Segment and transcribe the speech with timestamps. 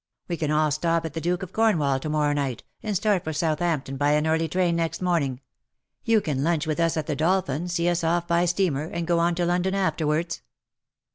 [0.27, 3.23] We can all stop at the ^ Duke of Cornwall' to morrow night, and start
[3.23, 5.41] for Southampton by an early train next morning.
[6.03, 9.05] You can lunch with us at the ^ Dolphin,' see us off by steamer, and
[9.05, 10.41] go on to London afterwards."